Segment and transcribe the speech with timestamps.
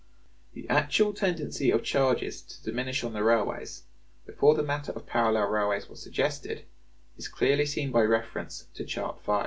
[0.53, 3.83] The actual tendency of charges to diminish on the railways,
[4.25, 6.65] before the matter of parallel railways was suggested
[7.17, 9.31] is clearly seen by reference to Chart V (p.